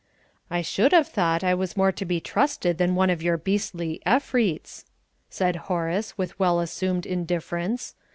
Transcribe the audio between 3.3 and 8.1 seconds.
beastly Efreets!" said Horace, with well assumed indifference.